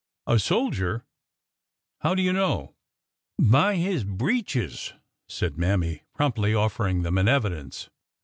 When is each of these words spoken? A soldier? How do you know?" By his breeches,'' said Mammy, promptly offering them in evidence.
A 0.25 0.39
soldier? 0.39 1.05
How 1.99 2.15
do 2.15 2.23
you 2.23 2.33
know?" 2.33 2.73
By 3.59 3.75
his 3.75 4.03
breeches,'' 4.03 4.93
said 5.29 5.59
Mammy, 5.59 6.01
promptly 6.15 6.55
offering 6.55 7.03
them 7.03 7.19
in 7.19 7.27
evidence. 7.27 7.91